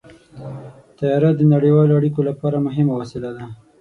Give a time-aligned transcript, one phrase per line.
[0.97, 3.45] طیاره د نړیوالو اړیکو لپاره مهمه وسیله ده.